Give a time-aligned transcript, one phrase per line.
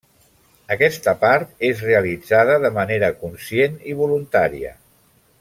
[0.75, 4.75] Aquesta part és realitzada de manera conscient i voluntària.